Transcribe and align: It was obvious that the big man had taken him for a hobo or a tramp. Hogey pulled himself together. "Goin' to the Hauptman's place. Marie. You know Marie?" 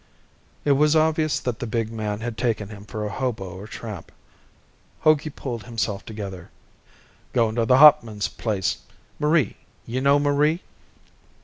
It 0.65 0.71
was 0.71 0.95
obvious 0.95 1.39
that 1.39 1.59
the 1.59 1.67
big 1.67 1.91
man 1.91 2.21
had 2.21 2.35
taken 2.35 2.69
him 2.69 2.85
for 2.85 3.05
a 3.05 3.11
hobo 3.11 3.51
or 3.59 3.65
a 3.65 3.67
tramp. 3.67 4.11
Hogey 5.01 5.29
pulled 5.29 5.65
himself 5.65 6.03
together. 6.05 6.49
"Goin' 7.33 7.53
to 7.53 7.65
the 7.67 7.77
Hauptman's 7.77 8.27
place. 8.27 8.79
Marie. 9.19 9.57
You 9.85 10.01
know 10.01 10.17
Marie?" 10.17 10.63